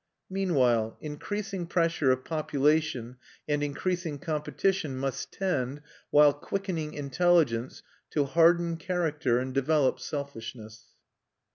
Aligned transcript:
Meanwhile 0.31 0.97
increasing 0.99 1.67
pressure 1.67 2.09
of 2.09 2.25
population 2.25 3.17
and 3.47 3.61
increasing 3.61 4.17
competition 4.17 4.97
must 4.97 5.31
tend, 5.31 5.83
while 6.09 6.33
quickening 6.33 6.95
intelligence, 6.95 7.83
to 8.09 8.25
harden 8.25 8.77
character 8.77 9.37
and 9.37 9.53
develop 9.53 9.99
selfishness. 9.99 10.85